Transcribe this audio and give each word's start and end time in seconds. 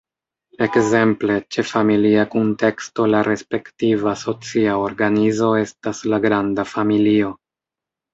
Ekzemple, 0.65 1.33
ĉe 1.55 1.63
familia 1.71 2.23
kunteksto 2.35 3.05
la 3.15 3.19
respektiva 3.27 4.13
socia 4.21 4.79
organizo 4.87 5.51
estas 5.65 6.01
la 6.15 6.21
granda 6.25 6.67
familio. 6.71 7.31